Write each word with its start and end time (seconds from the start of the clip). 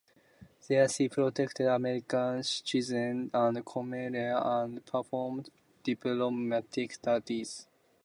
There 0.67 0.89
she 0.89 1.09
protected 1.09 1.67
American 1.67 2.41
citizens 2.41 3.29
and 3.35 3.63
commerce 3.63 4.15
and 4.15 4.83
performed 4.83 5.51
diplomatic 5.83 6.99
duties. 7.03 7.67